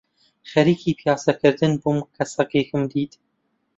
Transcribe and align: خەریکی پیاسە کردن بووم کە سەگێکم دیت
خەریکی 0.51 0.97
پیاسە 0.99 1.33
کردن 1.41 1.71
بووم 1.81 1.99
کە 2.15 2.23
سەگێکم 2.33 2.81
دیت 2.91 3.13